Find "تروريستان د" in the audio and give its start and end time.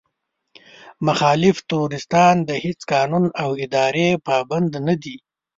1.69-2.51